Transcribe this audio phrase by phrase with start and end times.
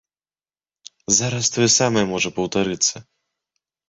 [1.17, 2.95] Зараз тое самае можа паўтарыцца.